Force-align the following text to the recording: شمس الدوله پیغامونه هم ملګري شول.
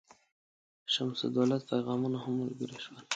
شمس 0.93 1.19
الدوله 1.27 1.57
پیغامونه 1.69 2.17
هم 2.23 2.33
ملګري 2.41 2.77
شول. 2.85 3.01